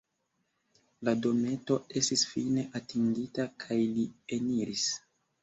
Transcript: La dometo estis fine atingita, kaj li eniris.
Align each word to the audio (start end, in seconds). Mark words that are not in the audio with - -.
La 1.09 1.13
dometo 1.25 1.77
estis 2.01 2.23
fine 2.31 2.65
atingita, 2.81 3.47
kaj 3.67 3.79
li 3.99 4.09
eniris. 4.41 4.89